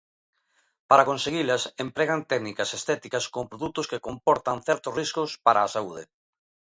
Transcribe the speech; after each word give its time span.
Para 0.89 1.07
conseguilas, 1.11 1.63
empregan 1.85 2.21
técnicas 2.31 2.69
estéticas 2.77 3.25
con 3.33 3.43
produtos 3.51 3.89
que 3.91 4.03
comportan 4.07 4.57
certos 4.67 4.95
riscos 4.99 5.29
para 5.45 5.59
a 5.63 5.71
saúde. 5.75 6.03